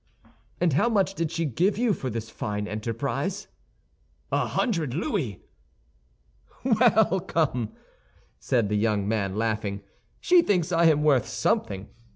[0.59, 3.47] "And how much did she give you for this fine enterprise?"
[4.31, 5.43] "A hundred louis."
[6.63, 7.73] "Well, come!"
[8.39, 9.83] said the young man, laughing,
[10.19, 11.87] "she thinks I am worth something.